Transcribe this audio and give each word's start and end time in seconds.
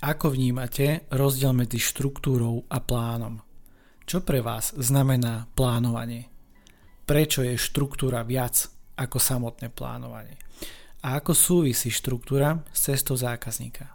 Ako 0.00 0.32
vnímate 0.32 1.04
rozdiel 1.12 1.52
medzi 1.52 1.76
štruktúrou 1.76 2.64
a 2.72 2.80
plánom? 2.80 3.36
Čo 4.08 4.24
pre 4.24 4.40
vás 4.40 4.72
znamená 4.72 5.44
plánovanie? 5.52 6.24
Prečo 7.04 7.44
je 7.44 7.60
štruktúra 7.60 8.24
viac 8.24 8.64
ako 8.96 9.20
samotné 9.20 9.68
plánovanie? 9.68 10.40
A 11.04 11.20
ako 11.20 11.36
súvisí 11.36 11.92
štruktúra 11.92 12.64
s 12.72 12.88
cestou 12.88 13.12
zákazníka? 13.12 13.92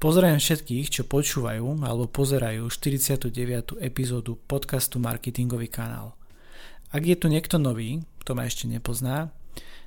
Pozdravujem 0.00 0.40
všetkých, 0.40 0.86
čo 0.88 1.02
počúvajú 1.04 1.76
alebo 1.84 2.08
pozerajú 2.08 2.64
49. 2.64 3.84
epizódu 3.84 4.40
podcastu 4.48 4.96
Marketingový 4.96 5.68
kanál. 5.68 6.16
Ak 6.88 7.04
je 7.04 7.20
tu 7.20 7.28
niekto 7.28 7.60
nový, 7.60 8.00
kto 8.24 8.32
ma 8.32 8.48
ešte 8.48 8.64
nepozná, 8.64 9.28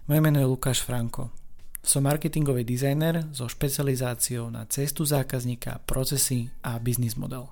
moje 0.05 0.21
meno 0.21 0.37
je 0.37 0.45
Lukáš 0.45 0.85
Franko. 0.85 1.33
Som 1.81 2.05
marketingový 2.05 2.61
dizajner 2.61 3.33
so 3.33 3.49
špecializáciou 3.49 4.53
na 4.53 4.69
cestu 4.69 5.01
zákazníka, 5.01 5.81
procesy 5.89 6.53
a 6.61 6.77
biznis 6.77 7.17
model. 7.17 7.49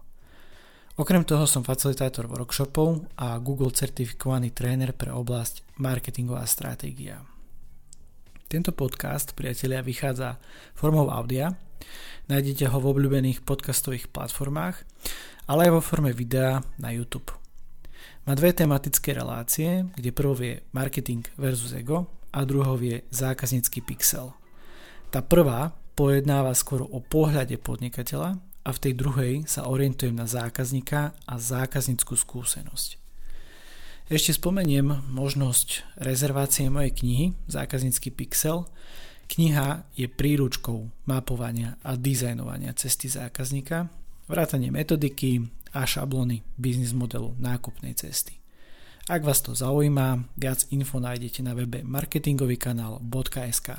Okrem 1.02 1.26
toho 1.26 1.50
som 1.50 1.66
facilitátor 1.66 2.30
workshopov 2.30 3.10
a 3.18 3.42
Google 3.42 3.74
certifikovaný 3.74 4.54
tréner 4.54 4.94
pre 4.94 5.10
oblasť 5.10 5.66
marketingová 5.82 6.46
stratégia. 6.46 7.26
Tento 8.46 8.70
podcast, 8.70 9.34
priatelia, 9.34 9.82
vychádza 9.82 10.38
formou 10.78 11.10
audia. 11.10 11.58
Nájdete 12.30 12.70
ho 12.70 12.78
v 12.78 12.90
obľúbených 12.94 13.42
podcastových 13.42 14.14
platformách, 14.14 14.86
ale 15.50 15.70
aj 15.70 15.72
vo 15.74 15.82
forme 15.82 16.14
videa 16.14 16.62
na 16.78 16.94
YouTube. 16.94 17.34
Má 18.30 18.38
dve 18.38 18.54
tematické 18.54 19.18
relácie, 19.18 19.90
kde 19.98 20.14
prvou 20.14 20.38
je 20.38 20.62
marketing 20.70 21.26
versus 21.34 21.74
ego 21.74 22.19
a 22.34 22.46
druhou 22.46 22.78
je 22.80 23.02
zákaznícky 23.10 23.82
pixel. 23.82 24.34
Tá 25.10 25.26
prvá 25.26 25.74
pojednáva 25.98 26.54
skôr 26.54 26.86
o 26.86 27.02
pohľade 27.02 27.58
podnikateľa 27.58 28.40
a 28.64 28.70
v 28.70 28.82
tej 28.82 28.94
druhej 28.94 29.34
sa 29.50 29.66
orientujem 29.66 30.14
na 30.14 30.30
zákazníka 30.30 31.18
a 31.26 31.34
zákazníckú 31.36 32.14
skúsenosť. 32.14 33.00
Ešte 34.10 34.34
spomeniem 34.34 35.06
možnosť 35.14 35.86
rezervácie 36.02 36.66
mojej 36.74 36.90
knihy 36.98 37.26
Zákaznícky 37.46 38.10
pixel. 38.10 38.66
Kniha 39.30 39.86
je 39.94 40.10
príručkou 40.10 41.06
mapovania 41.06 41.78
a 41.86 41.94
dizajnovania 41.94 42.74
cesty 42.74 43.06
zákazníka, 43.06 43.86
vrátanie 44.26 44.74
metodiky 44.74 45.46
a 45.78 45.86
šablóny 45.86 46.42
biznis 46.58 46.98
modelu 46.98 47.38
nákupnej 47.38 47.94
cesty. 47.94 48.39
Ak 49.10 49.26
vás 49.26 49.42
to 49.42 49.58
zaujíma, 49.58 50.38
viac 50.38 50.70
info 50.70 51.02
nájdete 51.02 51.42
na 51.42 51.58
webe 51.58 51.82
marketingovýkanál.sk. 51.82 53.70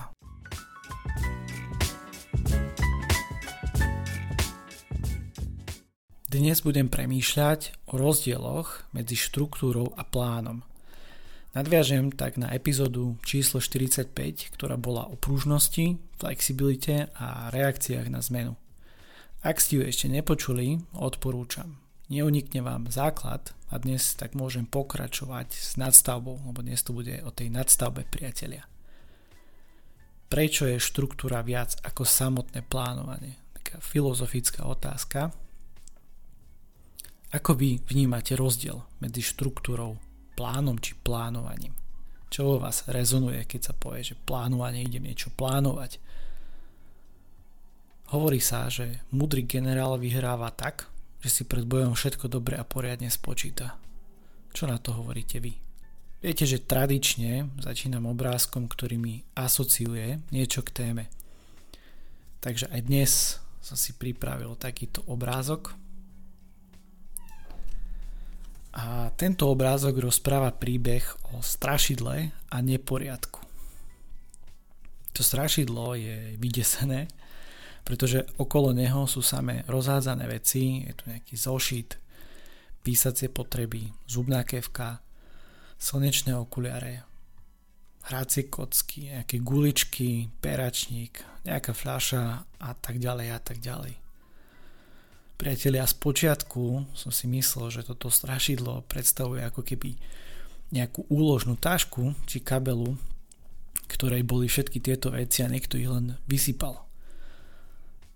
Dnes 6.27 6.59
budem 6.67 6.91
premýšľať 6.91 7.79
o 7.87 7.95
rozdieloch 7.95 8.83
medzi 8.91 9.15
štruktúrou 9.15 9.95
a 9.95 10.03
plánom. 10.03 10.67
Nadviažem 11.55 12.11
tak 12.11 12.35
na 12.35 12.51
epizódu 12.51 13.15
číslo 13.23 13.63
45, 13.63 14.11
ktorá 14.59 14.75
bola 14.75 15.07
o 15.07 15.15
pružnosti, 15.15 15.95
flexibilite 16.19 17.07
a 17.15 17.55
reakciách 17.55 18.11
na 18.11 18.19
zmenu. 18.19 18.59
Ak 19.47 19.63
ste 19.63 19.79
ju 19.79 19.83
ešte 19.87 20.11
nepočuli, 20.11 20.83
odporúčam 20.91 21.79
neunikne 22.11 22.61
vám 22.61 22.91
základ 22.91 23.55
a 23.71 23.79
dnes 23.79 24.19
tak 24.19 24.35
môžem 24.35 24.67
pokračovať 24.67 25.55
s 25.55 25.79
nadstavbou, 25.79 26.43
lebo 26.51 26.61
dnes 26.61 26.83
to 26.83 26.91
bude 26.91 27.23
o 27.23 27.31
tej 27.31 27.55
nadstavbe 27.55 28.03
priatelia. 28.11 28.67
Prečo 30.27 30.67
je 30.67 30.83
štruktúra 30.83 31.43
viac 31.47 31.79
ako 31.87 32.03
samotné 32.03 32.67
plánovanie? 32.67 33.39
Taká 33.63 33.79
filozofická 33.79 34.67
otázka. 34.67 35.31
Ako 37.31 37.55
vy 37.55 37.79
vnímate 37.87 38.35
rozdiel 38.35 38.83
medzi 38.99 39.23
štruktúrou, 39.23 39.99
plánom 40.35 40.79
či 40.83 40.99
plánovaním? 40.99 41.75
Čo 42.31 42.47
vo 42.47 42.57
vás 42.63 42.87
rezonuje, 42.87 43.43
keď 43.47 43.71
sa 43.71 43.75
povie, 43.75 44.07
že 44.07 44.19
plánovanie 44.19 44.87
idem 44.87 45.07
niečo 45.07 45.35
plánovať? 45.35 45.99
Hovorí 48.11 48.43
sa, 48.43 48.67
že 48.67 49.07
mudrý 49.15 49.47
generál 49.47 49.95
vyhráva 49.99 50.51
tak, 50.55 50.91
že 51.21 51.29
si 51.29 51.43
pred 51.45 51.69
bojom 51.69 51.93
všetko 51.93 52.33
dobre 52.33 52.57
a 52.57 52.65
poriadne 52.65 53.13
spočíta. 53.13 53.77
Čo 54.51 54.67
na 54.67 54.81
to 54.81 54.97
hovoríte 54.97 55.39
vy? 55.39 55.57
Viete, 56.21 56.45
že 56.45 56.61
tradične 56.61 57.49
začínam 57.61 58.05
obrázkom, 58.05 58.69
ktorý 58.69 59.01
mi 59.01 59.25
asociuje 59.33 60.21
niečo 60.29 60.61
k 60.61 60.73
téme. 60.73 61.05
Takže 62.45 62.69
aj 62.69 62.81
dnes 62.85 63.13
som 63.61 63.77
si 63.77 63.97
pripravil 63.97 64.57
takýto 64.57 65.05
obrázok. 65.09 65.77
A 68.77 69.13
tento 69.17 69.49
obrázok 69.49 70.01
rozpráva 70.01 70.53
príbeh 70.53 71.05
o 71.37 71.41
strašidle 71.41 72.33
a 72.33 72.57
neporiadku. 72.61 73.41
To 75.17 75.21
strašidlo 75.21 75.97
je 75.97 76.37
vydesené 76.41 77.09
pretože 77.85 78.27
okolo 78.39 78.71
neho 78.73 79.09
sú 79.09 79.25
samé 79.25 79.65
rozhádzané 79.67 80.25
veci, 80.29 80.87
je 80.87 80.95
tu 80.95 81.05
nejaký 81.09 81.35
zošit, 81.35 81.97
písacie 82.81 83.29
potreby, 83.29 83.93
zubná 84.09 84.45
kevka, 84.45 85.05
slnečné 85.81 86.37
okuliare, 86.37 87.05
hracie 88.09 88.49
kocky, 88.49 89.13
nejaké 89.13 89.41
guličky, 89.41 90.29
peračník, 90.41 91.21
nejaká 91.45 91.73
fľaša 91.77 92.23
a 92.61 92.71
tak 92.77 93.01
ďalej 93.01 93.29
a 93.33 93.41
tak 93.41 93.59
ďalej. 93.61 93.95
Priatelia, 95.41 95.89
z 95.89 95.97
počiatku 95.97 96.85
som 96.93 97.09
si 97.09 97.25
myslel, 97.33 97.73
že 97.73 97.89
toto 97.89 98.13
strašidlo 98.13 98.85
predstavuje 98.85 99.41
ako 99.41 99.65
keby 99.65 99.97
nejakú 100.69 101.09
úložnú 101.09 101.57
tašku 101.57 102.13
či 102.29 102.45
kabelu, 102.45 102.93
ktorej 103.89 104.23
boli 104.23 104.47
všetky 104.47 104.85
tieto 104.85 105.09
veci 105.11 105.41
a 105.41 105.49
niekto 105.49 105.81
ich 105.81 105.89
len 105.89 106.21
vysypal. 106.29 106.90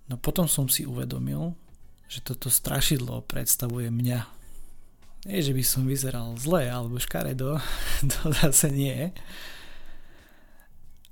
No 0.04 0.20
potom 0.20 0.44
som 0.44 0.68
si 0.68 0.84
uvedomil, 0.84 1.56
že 2.08 2.20
toto 2.20 2.52
strašidlo 2.52 3.24
predstavuje 3.24 3.88
mňa. 3.88 4.20
Nie, 5.24 5.40
že 5.40 5.56
by 5.56 5.64
som 5.64 5.88
vyzeral 5.88 6.36
zle 6.36 6.68
alebo 6.68 7.00
škaredo, 7.00 7.56
to 8.12 8.20
zase 8.44 8.68
nie. 8.68 9.08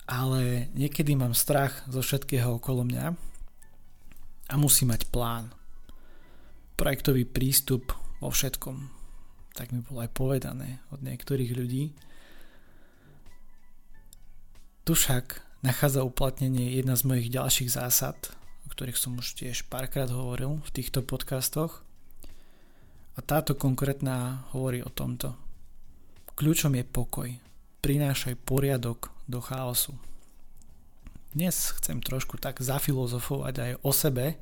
Ale 0.05 0.69
niekedy 0.77 1.17
mám 1.17 1.33
strach 1.33 1.73
zo 1.89 2.05
všetkého 2.05 2.61
okolo 2.61 2.85
mňa 2.85 3.07
a 4.53 4.55
musí 4.61 4.85
mať 4.85 5.09
plán. 5.09 5.49
Projektový 6.77 7.25
prístup 7.25 7.97
vo 8.21 8.29
všetkom. 8.29 8.93
Tak 9.57 9.73
mi 9.73 9.81
bolo 9.81 10.05
aj 10.05 10.13
povedané 10.13 10.85
od 10.93 11.01
niektorých 11.01 11.53
ľudí. 11.57 11.97
Tu 14.85 14.93
však 14.93 15.41
nachádza 15.65 16.05
uplatnenie 16.05 16.77
jedna 16.77 16.93
z 16.99 17.09
mojich 17.09 17.33
ďalších 17.33 17.73
zásad– 17.73 18.21
ktorých 18.73 18.97
som 18.97 19.21
už 19.21 19.37
tiež 19.37 19.69
párkrát 19.69 20.09
hovoril 20.09 20.65
v 20.65 20.71
týchto 20.73 21.05
podcastoch. 21.05 21.85
A 23.13 23.21
táto 23.21 23.53
konkrétna 23.53 24.49
hovorí 24.57 24.81
o 24.81 24.89
tomto. 24.89 25.37
Kľúčom 26.33 26.73
je 26.81 26.85
pokoj. 26.89 27.29
Prinášaj 27.85 28.41
poriadok 28.49 29.13
do 29.29 29.45
chaosu. 29.45 29.93
Dnes 31.37 31.77
chcem 31.77 32.01
trošku 32.01 32.41
tak 32.41 32.65
zafilozofovať 32.65 33.55
aj 33.61 33.73
o 33.85 33.93
sebe 33.93 34.41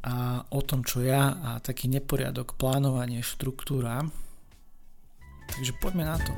a 0.00 0.44
o 0.48 0.60
tom, 0.64 0.80
čo 0.80 1.04
ja 1.04 1.36
a 1.36 1.50
taký 1.60 1.92
neporiadok, 1.92 2.56
plánovanie, 2.56 3.20
štruktúra. 3.20 4.08
Takže 5.52 5.76
poďme 5.84 6.08
na 6.08 6.16
to. 6.16 6.32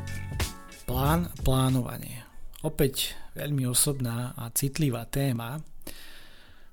Plán 0.91 1.31
plánovanie. 1.47 2.27
Opäť 2.67 3.15
veľmi 3.39 3.63
osobná 3.71 4.35
a 4.35 4.51
citlivá 4.51 5.07
téma, 5.07 5.63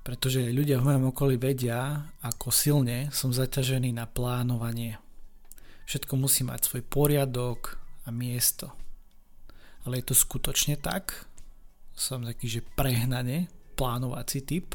pretože 0.08 0.40
ľudia 0.40 0.80
v 0.80 0.88
mojom 0.88 1.12
okolí 1.12 1.36
vedia, 1.36 2.08
ako 2.24 2.48
silne 2.48 3.12
som 3.12 3.28
zaťažený 3.28 3.92
na 3.92 4.08
plánovanie. 4.08 4.96
Všetko 5.84 6.16
musí 6.16 6.48
mať 6.48 6.64
svoj 6.64 6.80
poriadok 6.88 7.76
a 8.04 8.08
miesto. 8.08 8.72
Ale 9.84 10.00
je 10.00 10.08
to 10.08 10.16
skutočne 10.16 10.80
tak? 10.80 11.28
Som 11.92 12.24
taký, 12.24 12.48
že 12.48 12.64
prehnane 12.64 13.52
plánovací 13.76 14.40
typ. 14.48 14.72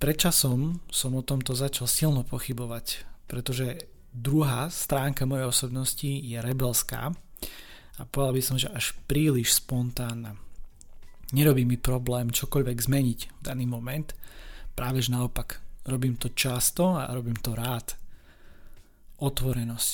Prečasom 0.00 0.80
som 0.88 1.12
o 1.12 1.20
tomto 1.20 1.52
začal 1.52 1.84
silno 1.92 2.24
pochybovať, 2.24 3.04
pretože 3.28 3.92
druhá 4.08 4.72
stránka 4.72 5.28
mojej 5.28 5.44
osobnosti 5.44 6.08
je 6.08 6.40
rebelská 6.40 7.12
a 8.00 8.02
povedal 8.08 8.32
by 8.32 8.40
som, 8.40 8.56
že 8.56 8.72
až 8.72 8.96
príliš 9.04 9.60
spontánna 9.60 10.45
Nerobí 11.36 11.68
mi 11.68 11.76
problém 11.76 12.32
čokoľvek 12.32 12.88
zmeniť 12.88 13.20
v 13.28 13.40
daný 13.44 13.68
moment. 13.68 14.08
Práve 14.72 15.04
že 15.04 15.12
naopak, 15.12 15.60
robím 15.84 16.16
to 16.16 16.32
často 16.32 16.96
a 16.96 17.12
robím 17.12 17.36
to 17.36 17.52
rád. 17.52 17.92
Otvorenosť. 19.20 19.92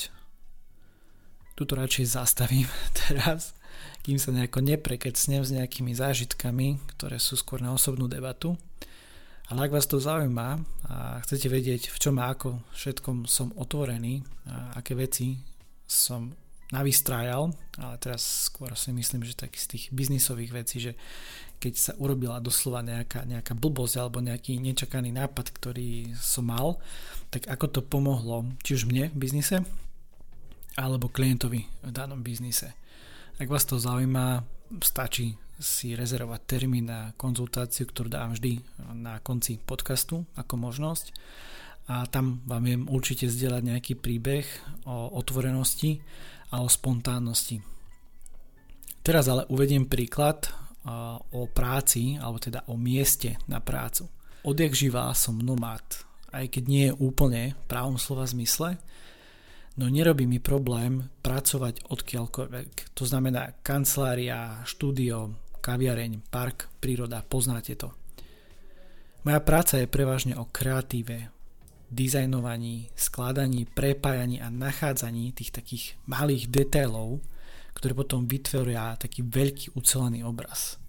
Tuto 1.58 1.74
radšej 1.74 2.14
zastavím 2.14 2.70
teraz, 3.02 3.58
kým 4.06 4.22
sa 4.22 4.30
nejako 4.30 4.62
neprekecnem 4.62 5.42
s 5.42 5.50
nejakými 5.50 5.90
zážitkami, 5.98 6.78
ktoré 6.94 7.18
sú 7.18 7.34
skôr 7.34 7.58
na 7.58 7.74
osobnú 7.74 8.06
debatu. 8.06 8.54
Ale 9.50 9.66
ak 9.66 9.74
vás 9.74 9.90
to 9.90 9.98
zaujíma 9.98 10.62
a 10.86 11.18
chcete 11.26 11.50
vedieť, 11.50 11.90
v 11.90 11.98
čom 11.98 12.22
a 12.22 12.30
ako 12.30 12.62
všetkom 12.70 13.26
som 13.26 13.50
otvorený, 13.58 14.22
a 14.46 14.78
aké 14.78 14.94
veci 14.94 15.42
som 15.90 16.30
navystrájal, 16.72 17.52
ale 17.76 17.94
teraz 18.00 18.48
skôr 18.48 18.72
si 18.74 18.90
myslím, 18.96 19.22
že 19.22 19.36
taký 19.36 19.60
z 19.60 19.66
tých 19.76 19.84
biznisových 19.92 20.52
vecí, 20.56 20.76
že 20.80 20.92
keď 21.62 21.74
sa 21.78 21.92
urobila 22.00 22.42
doslova 22.42 22.82
nejaká, 22.82 23.22
nejaká 23.28 23.54
blbosť 23.54 23.94
alebo 24.00 24.18
nejaký 24.18 24.58
nečakaný 24.58 25.14
nápad, 25.14 25.54
ktorý 25.54 26.16
som 26.18 26.50
mal, 26.50 26.82
tak 27.30 27.46
ako 27.46 27.66
to 27.70 27.80
pomohlo 27.84 28.48
či 28.66 28.74
už 28.74 28.90
mne 28.90 29.12
v 29.14 29.20
biznise, 29.20 29.62
alebo 30.74 31.12
klientovi 31.12 31.68
v 31.84 31.90
danom 31.92 32.24
biznise. 32.24 32.72
Ak 33.36 33.46
vás 33.46 33.68
to 33.68 33.76
zaujíma, 33.76 34.42
stačí 34.80 35.36
si 35.62 35.94
rezervovať 35.94 36.40
termín 36.48 36.90
na 36.90 37.14
konzultáciu, 37.14 37.86
ktorú 37.86 38.10
dám 38.10 38.34
vždy 38.34 38.58
na 38.98 39.22
konci 39.22 39.62
podcastu 39.62 40.26
ako 40.34 40.58
možnosť 40.58 41.14
a 41.86 42.06
tam 42.06 42.42
vám 42.46 42.62
viem 42.62 42.82
určite 42.90 43.26
zdieľať 43.30 43.62
nejaký 43.62 43.92
príbeh 43.98 44.46
o 44.86 45.14
otvorenosti 45.18 46.02
a 46.52 46.60
o 46.60 46.68
spontánnosti. 46.68 47.64
Teraz 49.02 49.26
ale 49.26 49.48
uvediem 49.48 49.88
príklad 49.88 50.46
o 51.32 51.48
práci, 51.50 52.20
alebo 52.20 52.38
teda 52.38 52.68
o 52.70 52.78
mieste 52.78 53.40
na 53.50 53.58
prácu. 53.58 54.06
Odjak 54.46 54.74
živá 54.74 55.10
som 55.14 55.38
nomád, 55.38 55.82
aj 56.30 56.50
keď 56.52 56.64
nie 56.66 56.84
je 56.90 56.98
úplne 56.98 57.54
v 57.54 57.64
právom 57.66 57.98
slova 57.98 58.26
zmysle, 58.26 58.78
no 59.78 59.88
nerobí 59.88 60.26
mi 60.26 60.42
problém 60.42 61.08
pracovať 61.22 61.86
odkiaľkoľvek. 61.86 62.94
To 62.98 63.04
znamená 63.06 63.62
kancelária, 63.62 64.60
štúdio, 64.66 65.38
kaviareň, 65.62 66.26
park, 66.28 66.68
príroda, 66.82 67.22
poznáte 67.22 67.78
to. 67.78 67.94
Moja 69.22 69.38
práca 69.38 69.78
je 69.78 69.86
prevažne 69.86 70.34
o 70.34 70.50
kreatíve, 70.50 71.30
dizajnovaní, 71.92 72.90
skladaní, 72.96 73.68
prepájaní 73.68 74.40
a 74.40 74.48
nachádzaní 74.48 75.36
tých 75.36 75.52
takých 75.52 75.84
malých 76.08 76.48
detailov, 76.48 77.20
ktoré 77.76 77.92
potom 77.92 78.24
vytvoria 78.24 78.96
taký 78.96 79.24
veľký 79.24 79.76
ucelený 79.76 80.24
obraz. 80.24 80.80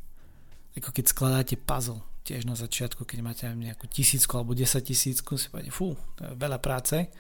Ako 0.74 0.90
keď 0.90 1.06
skladáte 1.12 1.56
puzzle, 1.60 2.02
tiež 2.24 2.48
na 2.48 2.56
začiatku, 2.56 3.04
keď 3.04 3.20
máte 3.20 3.46
nejakú 3.52 3.86
tisícku 3.92 4.32
alebo 4.40 4.56
desať 4.56 4.96
tisícku, 4.96 5.36
si 5.36 5.52
povedete, 5.52 5.76
fú, 5.76 6.00
to 6.16 6.24
je 6.24 6.32
veľa 6.40 6.58
práce. 6.64 7.12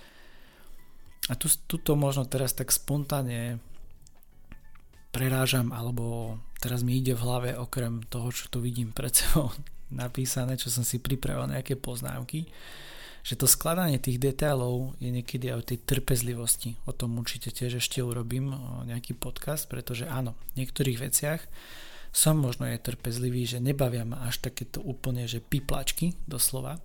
A 1.32 1.34
tu, 1.36 1.48
tuto 1.68 1.96
možno 1.96 2.28
teraz 2.28 2.56
tak 2.56 2.72
spontánne 2.72 3.60
prerážam, 5.14 5.70
alebo 5.72 6.36
teraz 6.58 6.82
mi 6.82 6.98
ide 6.98 7.14
v 7.14 7.24
hlave 7.24 7.50
okrem 7.54 8.02
toho, 8.10 8.34
čo 8.34 8.50
tu 8.50 8.64
vidím 8.64 8.96
pred 8.96 9.14
sebou 9.14 9.54
napísané, 9.94 10.58
čo 10.58 10.74
som 10.74 10.82
si 10.82 10.98
pripravil 10.98 11.54
nejaké 11.54 11.78
poznámky, 11.78 12.50
že 13.24 13.40
to 13.40 13.48
skladanie 13.48 14.04
tých 14.04 14.20
detailov 14.20 15.00
je 15.00 15.08
niekedy 15.08 15.48
aj 15.48 15.58
o 15.58 15.68
tej 15.72 15.80
trpezlivosti. 15.88 16.76
O 16.84 16.92
tom 16.92 17.16
určite 17.16 17.56
tiež 17.56 17.80
ešte 17.80 18.04
urobím 18.04 18.52
nejaký 18.84 19.16
podcast, 19.16 19.72
pretože 19.72 20.04
áno, 20.04 20.36
v 20.54 20.64
niektorých 20.64 21.00
veciach 21.00 21.42
som 22.12 22.38
možno 22.38 22.68
je 22.70 22.78
trpezlivý, 22.78 23.48
že 23.48 23.64
nebavia 23.64 24.04
ma 24.04 24.28
až 24.28 24.44
takéto 24.44 24.84
úplne, 24.84 25.26
že 25.26 25.42
piplačky 25.42 26.14
doslova, 26.28 26.78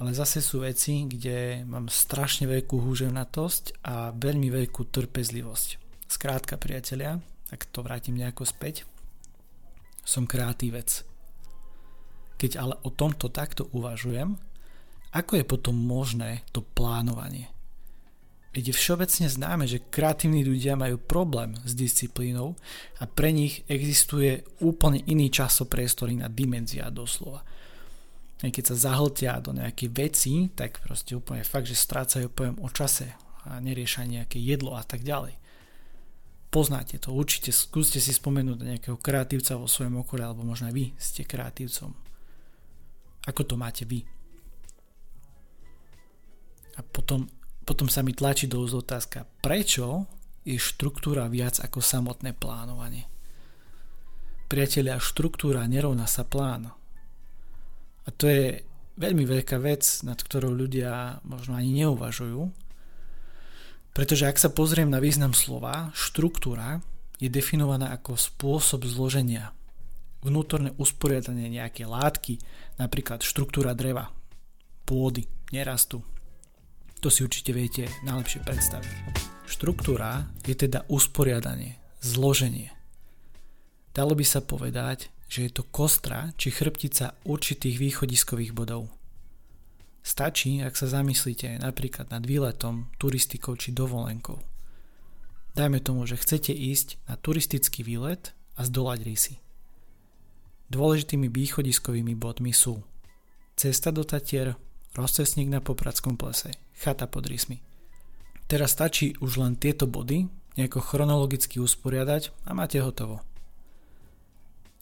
ale 0.00 0.10
zase 0.10 0.42
sú 0.42 0.64
veci, 0.64 1.06
kde 1.06 1.62
mám 1.68 1.86
strašne 1.86 2.50
veľkú 2.50 2.82
húževnatosť 2.82 3.86
a 3.86 4.10
veľmi 4.10 4.50
veľkú 4.50 4.90
trpezlivosť. 4.90 5.68
Skrátka, 6.10 6.58
priatelia, 6.58 7.22
ak 7.52 7.70
to 7.70 7.86
vrátim 7.86 8.18
nejako 8.18 8.42
späť, 8.42 8.82
som 10.02 10.26
kreatívec. 10.26 11.06
Keď 12.34 12.58
ale 12.58 12.74
o 12.82 12.90
tomto 12.90 13.30
takto 13.30 13.70
uvažujem, 13.70 14.34
ako 15.14 15.38
je 15.38 15.44
potom 15.46 15.78
možné 15.78 16.42
to 16.50 16.58
plánovanie? 16.60 17.54
Veď 18.54 18.70
je 18.70 18.78
všeobecne 18.78 19.26
známe, 19.26 19.66
že 19.66 19.82
kreatívni 19.82 20.46
ľudia 20.46 20.78
majú 20.78 20.94
problém 20.98 21.58
s 21.66 21.74
disciplínou 21.74 22.54
a 23.02 23.06
pre 23.06 23.34
nich 23.34 23.66
existuje 23.66 24.46
úplne 24.62 25.02
iný 25.10 25.26
časopriestor, 25.26 26.10
iná 26.10 26.30
dimenzia 26.30 26.86
doslova. 26.90 27.42
A 28.42 28.50
keď 28.50 28.74
sa 28.74 28.90
zahltia 28.90 29.42
do 29.42 29.50
nejakej 29.54 29.88
veci, 29.90 30.34
tak 30.54 30.78
proste 30.82 31.18
úplne 31.18 31.42
fakt, 31.42 31.66
že 31.66 31.78
strácajú 31.78 32.30
pojem 32.30 32.58
o 32.62 32.70
čase 32.70 33.14
a 33.46 33.58
neriešia 33.58 34.06
nejaké 34.06 34.38
jedlo 34.38 34.78
a 34.78 34.86
tak 34.86 35.02
ďalej. 35.02 35.34
Poznáte 36.54 37.02
to, 37.02 37.10
určite 37.10 37.50
skúste 37.50 37.98
si 37.98 38.14
spomenúť 38.14 38.62
nejakého 38.62 38.98
kreatívca 39.02 39.58
vo 39.58 39.66
svojom 39.66 40.06
okolí, 40.06 40.22
alebo 40.22 40.46
možno 40.46 40.70
aj 40.70 40.74
vy 40.78 40.94
ste 40.94 41.26
kreatívcom. 41.26 41.90
Ako 43.26 43.42
to 43.42 43.58
máte 43.58 43.82
vy? 43.82 44.06
A 46.74 46.80
potom, 46.82 47.30
potom 47.62 47.86
sa 47.86 48.02
mi 48.02 48.14
tlačí 48.16 48.50
do 48.50 48.62
otázka, 48.62 49.26
prečo 49.42 50.10
je 50.42 50.58
štruktúra 50.58 51.30
viac 51.30 51.62
ako 51.62 51.78
samotné 51.80 52.34
plánovanie? 52.34 53.06
Priatelia, 54.50 55.00
štruktúra 55.00 55.64
nerovná 55.64 56.04
sa 56.04 56.22
plán. 56.22 56.70
A 58.04 58.08
to 58.12 58.28
je 58.28 58.60
veľmi 59.00 59.24
veľká 59.26 59.58
vec, 59.58 59.82
nad 60.04 60.20
ktorou 60.20 60.52
ľudia 60.52 61.18
možno 61.24 61.56
ani 61.58 61.82
neuvažujú, 61.82 62.52
pretože 63.94 64.26
ak 64.26 64.38
sa 64.42 64.50
pozriem 64.50 64.90
na 64.90 64.98
význam 64.98 65.30
slova, 65.32 65.94
štruktúra 65.94 66.82
je 67.22 67.30
definovaná 67.30 67.94
ako 67.94 68.18
spôsob 68.18 68.82
zloženia, 68.86 69.54
vnútorné 70.20 70.74
usporiadanie 70.82 71.46
nejaké 71.46 71.86
látky, 71.86 72.42
napríklad 72.74 73.22
štruktúra 73.22 73.70
dreva, 73.70 74.10
pôdy, 74.82 75.30
nerastu. 75.54 76.02
To 77.04 77.12
si 77.12 77.20
určite 77.20 77.52
viete 77.52 77.84
najlepšie 78.08 78.40
predstaviť. 78.48 78.94
Štruktúra 79.44 80.24
je 80.48 80.56
teda 80.56 80.88
usporiadanie, 80.88 81.76
zloženie. 82.00 82.72
Dalo 83.92 84.16
by 84.16 84.24
sa 84.24 84.40
povedať, 84.40 85.12
že 85.28 85.44
je 85.44 85.50
to 85.52 85.68
kostra 85.68 86.32
či 86.40 86.48
chrbtica 86.48 87.12
určitých 87.28 87.76
východiskových 87.76 88.56
bodov– 88.56 88.88
Stačí, 90.04 90.60
ak 90.60 90.76
sa 90.76 90.84
zamyslíte 90.84 91.64
napríklad 91.64 92.12
nad 92.12 92.20
výletom, 92.28 92.92
turistikou 93.00 93.56
či 93.56 93.72
dovolenkou. 93.72 94.36
Dajme 95.56 95.80
tomu, 95.80 96.04
že 96.04 96.20
chcete 96.20 96.52
ísť 96.52 97.00
na 97.08 97.16
turistický 97.16 97.80
výlet 97.80 98.36
a 98.52 98.68
zdolať 98.68 99.00
rysy. 99.00 99.34
Dôležitými 100.68 101.32
východiskovými 101.32 102.12
bodmi 102.20 102.52
sú 102.52 102.84
cesta 103.56 103.88
do 103.88 104.04
Tatier, 104.04 104.60
rozcesník 104.94 105.50
na 105.50 105.58
Popradskom 105.58 106.14
plese, 106.14 106.54
chata 106.78 107.10
pod 107.10 107.26
rysmi. 107.26 107.58
Teraz 108.46 108.72
stačí 108.78 109.18
už 109.18 109.42
len 109.42 109.58
tieto 109.58 109.90
body 109.90 110.30
nejako 110.54 110.78
chronologicky 110.80 111.58
usporiadať 111.58 112.30
a 112.46 112.54
máte 112.54 112.78
hotovo. 112.78 113.20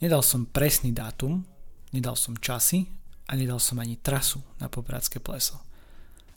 Nedal 0.05 0.21
som 0.21 0.45
presný 0.45 0.93
dátum, 0.93 1.47
nedal 1.95 2.19
som 2.19 2.37
časy 2.37 2.91
a 3.31 3.39
nedal 3.39 3.63
som 3.63 3.79
ani 3.81 3.97
trasu 3.97 4.43
na 4.61 4.67
Popradské 4.69 5.23
pleso, 5.23 5.63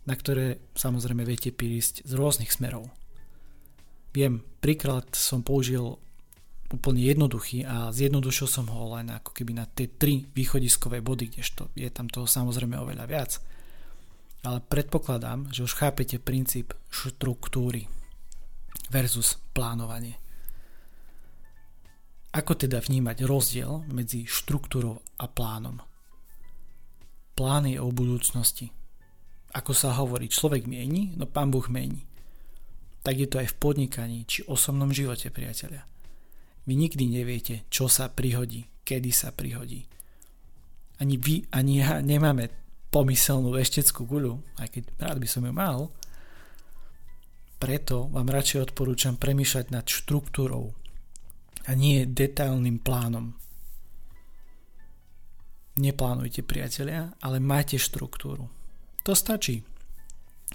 na 0.05 0.13
ktoré 0.13 0.61
samozrejme 0.77 1.25
viete 1.25 1.51
prísť 1.51 2.05
z 2.05 2.13
rôznych 2.15 2.53
smerov. 2.53 2.87
Viem, 4.15 4.45
príklad 4.63 5.11
som 5.11 5.43
použil 5.43 5.99
úplne 6.71 7.01
jednoduchý 7.03 7.67
a 7.67 7.91
zjednodušil 7.91 8.47
som 8.47 8.65
ho 8.71 8.95
len 8.95 9.11
ako 9.11 9.35
keby 9.35 9.51
na 9.57 9.65
tie 9.67 9.91
tri 9.91 10.23
východiskové 10.23 11.01
body, 11.01 11.33
kdežto 11.33 11.73
je 11.75 11.89
tam 11.91 12.07
toho 12.07 12.29
samozrejme 12.29 12.77
oveľa 12.79 13.05
viac. 13.05 13.31
Ale 14.45 14.61
predpokladám, 14.61 15.49
že 15.49 15.65
už 15.65 15.73
chápete 15.73 16.21
princíp 16.21 16.77
štruktúry 16.93 17.89
versus 18.93 19.41
plánovanie. 19.57 20.21
Ako 22.29 22.53
teda 22.53 22.77
vnímať 22.77 23.25
rozdiel 23.25 23.81
medzi 23.89 24.29
štruktúrou 24.29 25.01
a 25.17 25.25
plánom? 25.25 25.81
plány 27.35 27.77
o 27.77 27.91
budúcnosti. 27.91 28.71
Ako 29.51 29.75
sa 29.75 29.91
hovorí, 29.99 30.31
človek 30.31 30.67
mieni, 30.67 31.11
no 31.19 31.27
pán 31.27 31.51
Boh 31.51 31.67
mení. 31.67 32.07
Tak 33.03 33.15
je 33.15 33.27
to 33.29 33.37
aj 33.43 33.53
v 33.53 33.59
podnikaní 33.59 34.19
či 34.25 34.41
osobnom 34.47 34.89
živote, 34.89 35.29
priatelia. 35.29 35.85
Vy 36.65 36.73
nikdy 36.73 37.05
neviete, 37.05 37.67
čo 37.69 37.85
sa 37.85 38.09
prihodí, 38.09 38.65
kedy 38.81 39.11
sa 39.13 39.29
prihodí. 39.35 39.85
Ani 40.97 41.19
vy, 41.19 41.45
ani 41.53 41.83
ja 41.83 41.99
nemáme 42.01 42.64
pomyselnú 42.95 43.51
vešteckú 43.51 44.07
guľu, 44.07 44.39
aj 44.63 44.71
keď 44.71 44.83
rád 45.03 45.17
by 45.19 45.27
som 45.27 45.43
ju 45.43 45.51
mal. 45.51 45.91
Preto 47.59 48.07
vám 48.07 48.31
radšej 48.31 48.71
odporúčam 48.71 49.19
premýšľať 49.19 49.65
nad 49.75 49.83
štruktúrou 49.83 50.71
a 51.67 51.71
nie 51.75 52.07
detailným 52.07 52.79
plánom. 52.79 53.35
Neplánujte 55.75 56.39
priatelia, 56.47 57.11
ale 57.19 57.43
majte 57.43 57.75
štruktúru. 57.75 58.47
To 59.03 59.11
stačí. 59.11 59.59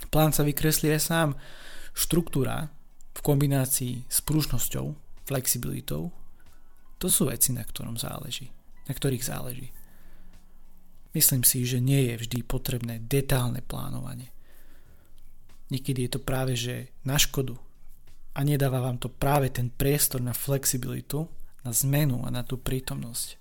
Plán 0.08 0.32
sa 0.32 0.40
vykreslí 0.40 0.96
aj 0.96 1.02
sám. 1.04 1.30
Štruktúra 1.92 2.72
v 3.12 3.20
kombinácii 3.20 4.08
s 4.08 4.24
pružnosťou, 4.24 4.96
flexibilitou, 5.28 6.08
to 6.96 7.12
sú 7.12 7.28
veci, 7.28 7.52
na 7.52 7.64
ktorom 7.64 8.00
záleží, 8.00 8.48
na 8.88 8.92
ktorých 8.96 9.24
záleží. 9.28 9.68
Myslím 11.10 11.42
si, 11.42 11.66
že 11.66 11.82
nie 11.82 12.10
je 12.10 12.22
vždy 12.22 12.38
potrebné 12.46 13.02
detálne 13.02 13.58
plánovanie. 13.66 14.30
Niekedy 15.70 16.06
je 16.06 16.10
to 16.14 16.20
práve 16.22 16.54
že 16.54 16.90
na 17.06 17.18
škodu 17.18 17.58
a 18.34 18.46
nedáva 18.46 18.82
vám 18.82 18.98
to 18.98 19.10
práve 19.10 19.50
ten 19.50 19.70
priestor 19.70 20.22
na 20.22 20.34
flexibilitu, 20.34 21.26
na 21.66 21.74
zmenu 21.74 22.22
a 22.26 22.30
na 22.30 22.46
tú 22.46 22.58
prítomnosť. 22.58 23.38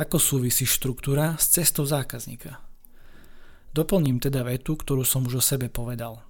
Ako 0.00 0.16
súvisí 0.16 0.64
štruktúra 0.64 1.36
s 1.36 1.52
cestou 1.52 1.84
zákazníka? 1.84 2.56
Doplním 3.76 4.16
teda 4.16 4.40
vetu, 4.48 4.72
ktorú 4.72 5.04
som 5.04 5.28
už 5.28 5.34
o 5.36 5.44
sebe 5.44 5.68
povedal. 5.68 6.24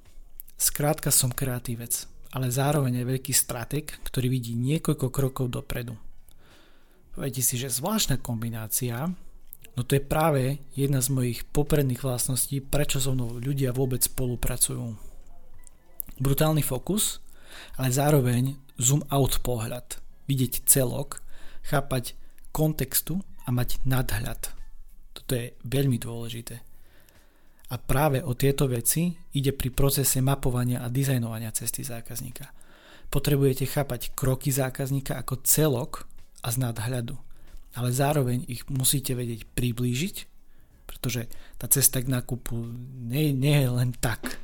Skrátka 0.59 1.15
som 1.15 1.31
kreatívec, 1.31 2.11
ale 2.35 2.51
zároveň 2.51 2.99
je 2.99 3.11
veľký 3.15 3.31
strateg, 3.31 3.95
ktorý 4.03 4.27
vidí 4.27 4.59
niekoľko 4.59 5.07
krokov 5.15 5.55
dopredu. 5.55 5.95
Poviete 7.15 7.47
si, 7.47 7.63
že 7.63 7.71
zvláštna 7.71 8.19
kombinácia, 8.19 9.07
no 9.79 9.81
to 9.87 9.95
je 9.95 10.03
práve 10.03 10.59
jedna 10.75 10.99
z 10.99 11.15
mojich 11.15 11.47
popredných 11.55 12.03
vlastností, 12.03 12.59
prečo 12.59 12.99
so 12.99 13.15
mnou 13.15 13.39
ľudia 13.39 13.71
vôbec 13.71 14.03
spolupracujú. 14.03 14.99
Brutálny 16.19 16.67
fokus, 16.67 17.23
ale 17.79 17.95
zároveň 17.95 18.59
zoom 18.83 19.07
out 19.15 19.39
pohľad, 19.47 20.03
vidieť 20.27 20.67
celok, 20.67 21.23
chápať 21.63 22.19
kontextu 22.51 23.23
a 23.51 23.53
mať 23.53 23.83
nadhľad. 23.83 24.55
Toto 25.11 25.35
je 25.35 25.59
veľmi 25.67 25.99
dôležité. 25.99 26.63
A 27.71 27.75
práve 27.83 28.23
o 28.23 28.39
tieto 28.39 28.71
veci 28.71 29.11
ide 29.35 29.51
pri 29.51 29.75
procese 29.75 30.23
mapovania 30.23 30.87
a 30.87 30.91
dizajnovania 30.91 31.51
cesty 31.51 31.83
zákazníka. 31.83 32.47
Potrebujete 33.11 33.67
chápať 33.67 34.15
kroky 34.15 34.55
zákazníka 34.55 35.19
ako 35.19 35.43
celok 35.43 36.07
a 36.47 36.55
z 36.55 36.63
nadhľadu. 36.63 37.19
Ale 37.75 37.91
zároveň 37.91 38.47
ich 38.47 38.67
musíte 38.71 39.19
vedieť 39.19 39.47
priblížiť, 39.51 40.17
pretože 40.87 41.27
tá 41.59 41.67
cesta 41.67 41.99
k 42.03 42.11
nákupu 42.11 42.55
nie, 43.11 43.35
nie 43.35 43.67
je 43.67 43.71
len 43.71 43.91
tak. 43.99 44.39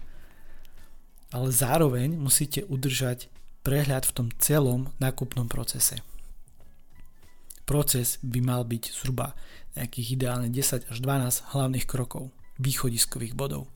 Ale 1.31 1.55
zároveň 1.55 2.15
musíte 2.19 2.67
udržať 2.67 3.31
prehľad 3.63 4.07
v 4.07 4.15
tom 4.15 4.29
celom 4.39 4.91
nákupnom 4.99 5.51
procese 5.51 6.03
proces 7.67 8.23
by 8.23 8.41
mal 8.41 8.63
byť 8.63 8.95
zhruba 8.95 9.35
nejakých 9.77 10.09
ideálne 10.17 10.49
10 10.49 10.89
až 10.89 10.97
12 11.03 11.53
hlavných 11.53 11.85
krokov, 11.85 12.33
východiskových 12.63 13.37
bodov. 13.37 13.69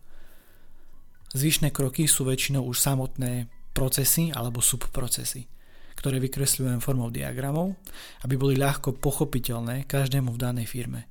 Zvyšné 1.37 1.70
kroky 1.70 2.06
sú 2.06 2.26
väčšinou 2.26 2.64
už 2.64 2.80
samotné 2.80 3.50
procesy 3.70 4.35
alebo 4.35 4.59
subprocesy, 4.59 5.47
ktoré 5.94 6.18
vykresľujem 6.18 6.82
formou 6.82 7.12
diagramov, 7.12 7.76
aby 8.26 8.35
boli 8.35 8.54
ľahko 8.56 8.99
pochopiteľné 8.99 9.87
každému 9.87 10.35
v 10.35 10.42
danej 10.42 10.66
firme. 10.66 11.06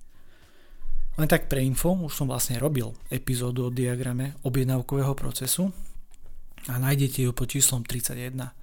Len 1.20 1.28
tak 1.28 1.52
pre 1.52 1.64
info, 1.64 2.00
už 2.00 2.16
som 2.16 2.32
vlastne 2.32 2.60
robil 2.60 2.96
epizódu 3.12 3.68
o 3.68 3.76
diagrame 3.76 4.40
objednávkového 4.44 5.14
procesu 5.20 5.72
a 6.68 6.76
nájdete 6.80 7.28
ju 7.28 7.32
pod 7.36 7.52
číslom 7.52 7.84
31. 7.84 8.56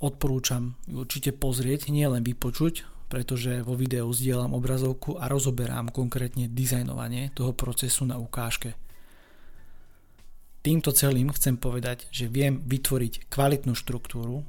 Odporúčam 0.00 0.80
určite 0.88 1.36
pozrieť, 1.36 1.92
nielen 1.92 2.24
vypočuť, 2.24 2.99
pretože 3.10 3.66
vo 3.66 3.74
videu 3.74 4.06
zdieľam 4.06 4.54
obrazovku 4.54 5.18
a 5.18 5.26
rozoberám 5.26 5.90
konkrétne 5.90 6.46
dizajnovanie 6.46 7.34
toho 7.34 7.50
procesu 7.50 8.06
na 8.06 8.22
ukážke. 8.22 8.78
Týmto 10.62 10.94
celým 10.94 11.34
chcem 11.34 11.58
povedať, 11.58 12.06
že 12.14 12.30
viem 12.30 12.62
vytvoriť 12.62 13.26
kvalitnú 13.26 13.74
štruktúru, 13.74 14.46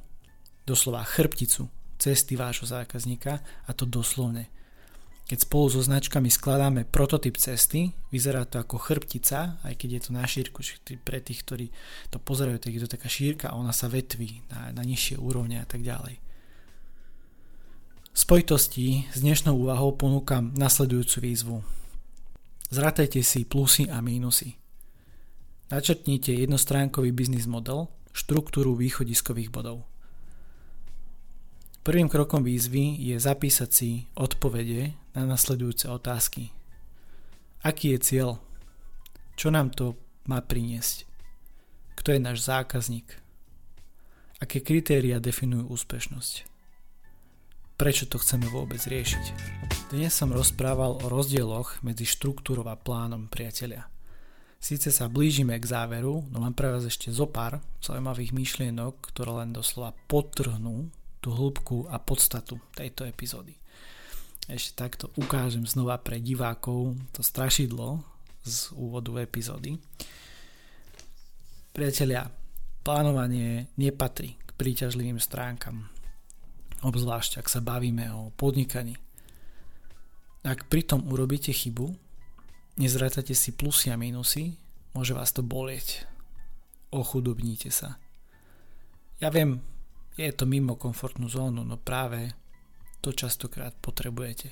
doslova 0.69 1.01
chrbticu 1.01 1.73
cesty 1.97 2.37
vášho 2.37 2.69
zákazníka 2.69 3.41
a 3.41 3.71
to 3.73 3.89
doslovne. 3.89 4.45
Keď 5.25 5.47
spolu 5.47 5.71
so 5.71 5.81
značkami 5.81 6.27
skladáme 6.27 6.85
prototyp 6.85 7.39
cesty, 7.39 7.95
vyzerá 8.13 8.45
to 8.45 8.61
ako 8.61 8.77
chrbtica, 8.77 9.57
aj 9.63 9.73
keď 9.79 9.89
je 9.89 10.01
to 10.05 10.11
na 10.11 10.25
šírku, 10.27 10.59
pre 11.01 11.23
tých, 11.23 11.41
ktorí 11.47 11.65
to 12.11 12.19
pozerajú, 12.19 12.59
tak 12.59 12.75
je 12.75 12.81
to 12.83 12.89
taká 12.91 13.07
šírka 13.07 13.49
a 13.49 13.57
ona 13.57 13.71
sa 13.71 13.87
vetví 13.87 14.43
na, 14.51 14.75
na 14.75 14.83
nižšie 14.83 15.17
úrovne 15.17 15.63
a 15.63 15.65
tak 15.65 15.81
ďalej 15.81 16.30
spojitosti 18.11 19.07
s 19.07 19.23
dnešnou 19.23 19.55
úvahou 19.55 19.95
ponúkam 19.95 20.51
nasledujúcu 20.59 21.17
výzvu. 21.23 21.57
Zratajte 22.67 23.23
si 23.23 23.47
plusy 23.47 23.87
a 23.87 24.03
mínusy. 24.03 24.59
Načrtnite 25.71 26.35
jednostránkový 26.35 27.15
biznis 27.15 27.47
model, 27.47 27.87
štruktúru 28.11 28.75
východiskových 28.75 29.47
bodov. 29.47 29.87
Prvým 31.87 32.11
krokom 32.11 32.43
výzvy 32.43 32.99
je 32.99 33.15
zapísať 33.15 33.69
si 33.71 34.05
odpovede 34.13 34.91
na 35.15 35.23
nasledujúce 35.23 35.87
otázky. 35.87 36.51
Aký 37.63 37.95
je 37.95 37.99
cieľ? 38.03 38.29
Čo 39.39 39.49
nám 39.55 39.71
to 39.71 39.95
má 40.27 40.43
priniesť? 40.43 41.07
Kto 41.95 42.11
je 42.11 42.19
náš 42.19 42.43
zákazník? 42.43 43.07
Aké 44.43 44.59
kritéria 44.59 45.23
definujú 45.23 45.71
úspešnosť? 45.71 46.50
Prečo 47.81 48.05
to 48.05 48.21
chceme 48.21 48.45
vôbec 48.45 48.77
riešiť. 48.77 49.25
Dnes 49.89 50.13
som 50.13 50.29
rozprával 50.29 51.01
o 51.01 51.09
rozdieloch 51.09 51.81
medzi 51.81 52.05
štruktúrou 52.05 52.61
a 52.69 52.77
plánom 52.77 53.25
priatelia. 53.25 53.89
Síce 54.61 54.93
sa 54.93 55.09
blížime 55.09 55.57
k 55.57 55.65
záveru, 55.65 56.21
no 56.29 56.37
mám 56.37 56.53
pre 56.53 56.69
vás 56.69 56.85
ešte 56.85 57.09
zo 57.09 57.25
pár 57.25 57.57
zaujímavých 57.81 58.37
myšlienok, 58.37 59.09
ktoré 59.09 59.33
len 59.33 59.49
doslova 59.49 59.97
potrhnú 60.05 60.93
tú 61.25 61.33
hĺbku 61.33 61.89
a 61.89 61.97
podstatu 61.97 62.61
tejto 62.77 63.01
epizódy. 63.09 63.57
Ešte 64.45 64.77
takto 64.77 65.09
ukážem 65.17 65.65
znova 65.65 65.97
pre 65.97 66.21
divákov 66.21 66.93
to 67.09 67.25
strašidlo 67.25 68.05
z 68.45 68.77
úvodu 68.77 69.25
epizódy. 69.25 69.81
Priatelia, 71.73 72.29
plánovanie 72.85 73.73
nepatrí 73.73 74.37
k 74.37 74.49
príťažlivým 74.53 75.17
stránkam 75.17 75.89
obzvlášť 76.81 77.41
ak 77.41 77.47
sa 77.47 77.61
bavíme 77.61 78.09
o 78.13 78.33
podnikaní. 78.33 78.97
Ak 80.41 80.65
pritom 80.67 81.05
urobíte 81.05 81.53
chybu, 81.53 81.93
nezrátate 82.81 83.37
si 83.37 83.53
plusy 83.53 83.93
a 83.93 83.97
minusy, 83.97 84.57
môže 84.97 85.13
vás 85.13 85.29
to 85.29 85.45
bolieť. 85.45 86.09
Ochudobníte 86.89 87.69
sa. 87.69 88.01
Ja 89.21 89.29
viem, 89.29 89.61
je 90.17 90.27
to 90.33 90.49
mimo 90.49 90.75
komfortnú 90.75 91.29
zónu, 91.29 91.61
no 91.61 91.77
práve 91.77 92.33
to 93.05 93.13
častokrát 93.13 93.77
potrebujete. 93.77 94.49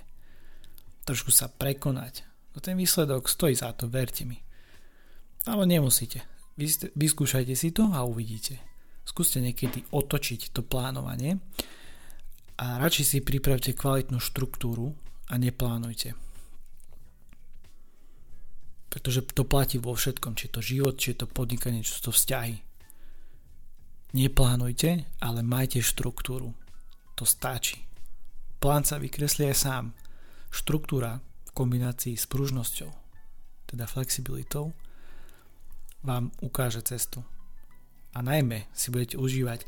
Trošku 1.09 1.33
sa 1.33 1.49
prekonať. 1.49 2.21
No 2.53 2.61
ten 2.61 2.77
výsledok 2.77 3.25
stojí 3.25 3.57
za 3.57 3.73
to, 3.73 3.89
verte 3.89 4.29
mi. 4.29 4.37
Ale 5.49 5.65
nemusíte. 5.65 6.21
Vyskúšajte 6.93 7.57
si 7.57 7.73
to 7.73 7.89
a 7.89 8.05
uvidíte. 8.05 8.61
Skúste 9.09 9.41
niekedy 9.41 9.89
otočiť 9.89 10.53
to 10.53 10.61
plánovanie 10.61 11.41
a 12.59 12.75
radšej 12.75 13.05
si 13.07 13.17
pripravte 13.23 13.71
kvalitnú 13.71 14.19
štruktúru 14.19 14.91
a 15.31 15.39
neplánujte. 15.39 16.11
Pretože 18.91 19.23
to 19.31 19.47
platí 19.47 19.79
vo 19.79 19.95
všetkom, 19.95 20.35
či 20.35 20.49
je 20.49 20.53
to 20.53 20.61
život, 20.65 20.99
či 20.99 21.15
je 21.15 21.23
to 21.23 21.27
podnikanie, 21.31 21.85
či 21.85 21.95
sú 21.95 22.09
to 22.09 22.13
vzťahy. 22.13 22.59
Neplánujte, 24.11 25.07
ale 25.23 25.39
majte 25.45 25.79
štruktúru. 25.79 26.51
To 27.15 27.23
stačí. 27.23 27.79
Plán 28.59 28.83
sa 28.83 28.99
vykreslí 28.99 29.47
aj 29.53 29.57
sám. 29.57 29.85
Štruktúra 30.51 31.21
v 31.47 31.51
kombinácii 31.55 32.17
s 32.17 32.27
pružnosťou, 32.27 32.91
teda 33.71 33.85
flexibilitou, 33.87 34.73
vám 36.03 36.33
ukáže 36.43 36.83
cestu. 36.83 37.23
A 38.17 38.25
najmä 38.25 38.67
si 38.73 38.89
budete 38.89 39.15
užívať 39.15 39.63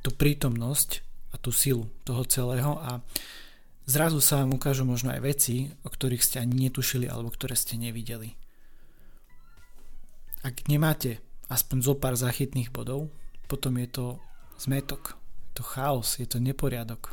tú 0.00 0.10
prítomnosť 0.16 1.06
a 1.36 1.40
tú 1.40 1.52
silu 1.52 1.92
toho 2.08 2.24
celého 2.24 2.80
a 2.80 3.04
zrazu 3.84 4.24
sa 4.24 4.40
vám 4.40 4.56
ukážu 4.56 4.88
možno 4.88 5.12
aj 5.12 5.20
veci, 5.20 5.68
o 5.84 5.92
ktorých 5.92 6.24
ste 6.24 6.40
ani 6.40 6.72
netušili 6.72 7.04
alebo 7.04 7.28
ktoré 7.28 7.52
ste 7.52 7.76
nevideli. 7.76 8.32
Ak 10.40 10.64
nemáte 10.72 11.20
aspoň 11.52 11.78
zo 11.84 11.94
pár 12.00 12.16
zachytných 12.16 12.72
bodov, 12.72 13.12
potom 13.44 13.76
je 13.76 13.88
to 13.92 14.06
zmetok, 14.56 15.20
je 15.52 15.60
to 15.60 15.62
chaos, 15.62 16.16
je 16.16 16.24
to 16.24 16.40
neporiadok. 16.40 17.12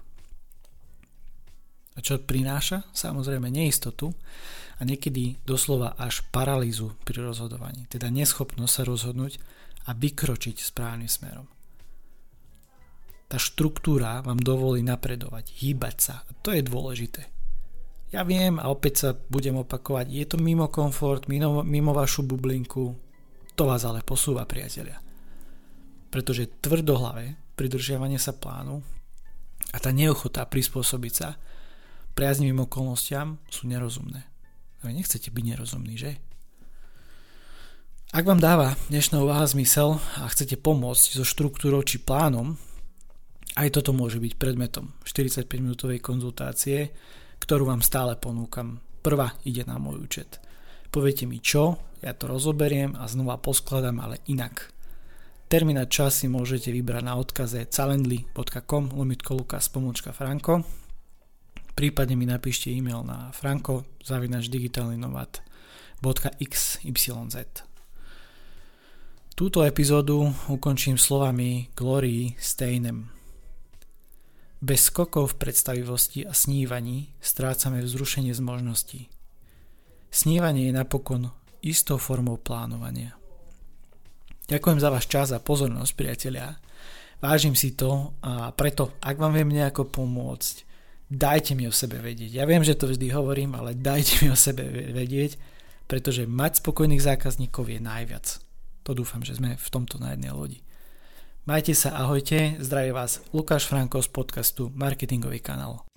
A 1.93 2.01
čo 2.01 2.17
prináša? 2.17 2.89
Samozrejme 2.89 3.53
neistotu 3.53 4.17
a 4.79 4.81
niekedy 4.81 5.37
doslova 5.45 5.93
až 5.93 6.25
paralýzu 6.33 6.97
pri 7.05 7.21
rozhodovaní, 7.21 7.85
teda 7.85 8.09
neschopnosť 8.09 8.73
sa 8.73 8.83
rozhodnúť 8.89 9.37
a 9.85 9.93
vykročiť 9.93 10.57
správnym 10.57 11.11
smerom. 11.11 11.52
Tá 13.33 13.41
štruktúra 13.41 14.21
vám 14.21 14.37
dovolí 14.37 14.85
napredovať, 14.85 15.57
hýbať 15.57 15.95
sa 15.97 16.21
a 16.21 16.37
to 16.45 16.53
je 16.53 16.61
dôležité. 16.61 17.33
Ja 18.13 18.21
viem 18.21 18.61
a 18.61 18.69
opäť 18.69 18.93
sa 18.93 19.09
budem 19.17 19.57
opakovať, 19.57 20.05
je 20.13 20.25
to 20.29 20.37
mimo 20.37 20.69
komfort, 20.69 21.25
mimo, 21.25 21.65
mimo 21.65 21.97
vašu 21.97 22.21
bublinku, 22.29 22.93
to 23.57 23.65
vás 23.65 23.89
ale 23.89 24.05
posúva 24.05 24.45
priatelia. 24.45 25.01
Pretože 26.13 26.61
tvrdohlave 26.61 27.57
pridržiavanie 27.57 28.21
sa 28.21 28.37
plánu 28.37 28.85
a 29.73 29.81
tá 29.81 29.89
neochota 29.89 30.45
prispôsobiť 30.45 31.13
sa 31.17 31.33
priaznivým 32.13 32.69
okolnostiam 32.69 33.41
sú 33.49 33.65
nerozumné. 33.65 34.29
Vy 34.85 34.93
nechcete 34.93 35.33
byť 35.33 35.43
nerozumní, 35.57 35.97
že? 35.97 36.21
Ak 38.13 38.29
vám 38.29 38.37
dáva 38.37 38.77
dnešná 38.93 39.25
úvaha 39.25 39.49
zmysel 39.49 39.97
a 40.21 40.29
chcete 40.29 40.53
pomôcť 40.61 41.17
so 41.17 41.25
štruktúrou 41.25 41.81
či 41.81 41.97
plánom, 41.97 42.61
aj 43.53 43.69
toto 43.73 43.91
môže 43.93 44.17
byť 44.17 44.33
predmetom 44.37 44.93
45 45.05 45.49
minútovej 45.61 45.99
konzultácie, 46.01 46.91
ktorú 47.41 47.69
vám 47.69 47.85
stále 47.85 48.17
ponúkam. 48.17 48.81
Prvá 49.03 49.35
ide 49.43 49.67
na 49.67 49.77
môj 49.77 50.03
účet. 50.03 50.39
Poviete 50.93 51.25
mi 51.25 51.41
čo, 51.41 51.77
ja 51.99 52.13
to 52.13 52.29
rozoberiem 52.29 52.95
a 52.97 53.09
znova 53.09 53.41
poskladám, 53.41 53.99
ale 53.99 54.21
inak. 54.29 54.71
Termín 55.49 55.77
a 55.77 55.85
čas 55.85 56.23
si 56.23 56.31
môžete 56.31 56.73
vybrať 56.73 57.03
na 57.05 57.13
odkaze 57.19 57.69
calendly.com 57.69 58.95
lomitko 58.95 59.37
lukas 59.37 59.69
pomlčka 59.69 60.15
franko 60.15 60.65
prípadne 61.73 62.15
mi 62.15 62.25
napíšte 62.29 62.69
e-mail 62.69 63.01
na 63.03 63.33
xyz. 66.39 67.49
Túto 69.33 69.65
epizódu 69.65 70.29
ukončím 70.45 71.01
slovami 71.01 71.73
Glory 71.73 72.37
Steinem. 72.37 73.09
Bez 74.63 74.87
skokov 74.87 75.35
v 75.35 75.39
predstavivosti 75.43 76.23
a 76.23 76.31
snívaní 76.31 77.11
strácame 77.19 77.83
vzrušenie 77.83 78.31
z 78.31 78.39
možností. 78.39 79.01
Snívanie 80.07 80.71
je 80.71 80.79
napokon 80.79 81.35
istou 81.59 81.99
formou 81.99 82.39
plánovania. 82.39 83.11
Ďakujem 84.47 84.79
za 84.79 84.87
váš 84.87 85.11
čas 85.11 85.35
a 85.35 85.43
pozornosť, 85.43 85.91
priatelia. 85.99 86.55
Vážim 87.19 87.59
si 87.59 87.75
to 87.75 88.15
a 88.23 88.55
preto, 88.55 88.95
ak 89.03 89.19
vám 89.19 89.35
viem 89.35 89.51
nejako 89.51 89.91
pomôcť, 89.91 90.55
dajte 91.11 91.59
mi 91.59 91.67
o 91.67 91.75
sebe 91.75 91.99
vedieť. 91.99 92.31
Ja 92.31 92.47
viem, 92.47 92.63
že 92.63 92.79
to 92.79 92.87
vždy 92.87 93.11
hovorím, 93.11 93.59
ale 93.59 93.75
dajte 93.75 94.23
mi 94.23 94.31
o 94.31 94.39
sebe 94.39 94.63
vedieť, 94.95 95.35
pretože 95.91 96.23
mať 96.23 96.63
spokojných 96.63 97.03
zákazníkov 97.03 97.67
je 97.67 97.83
najviac. 97.83 98.39
To 98.87 98.95
dúfam, 98.95 99.27
že 99.27 99.35
sme 99.35 99.59
v 99.59 99.67
tomto 99.67 99.99
na 99.99 100.15
jednej 100.15 100.31
lodi. 100.31 100.63
Majte 101.43 101.75
sa, 101.75 101.91
ahojte, 101.99 102.55
zdraví 102.63 102.95
vás 102.95 103.19
Lukáš 103.35 103.67
Franko 103.67 103.99
z 103.99 104.07
podcastu 104.07 104.71
Marketingový 104.75 105.39
kanál. 105.39 105.92